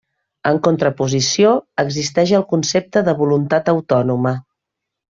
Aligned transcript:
En 0.51 0.55
contraposició 0.67 1.51
existeix 1.85 2.35
el 2.39 2.49
concepte 2.57 3.07
de 3.11 3.17
voluntat 3.23 3.73
autònoma. 3.79 4.37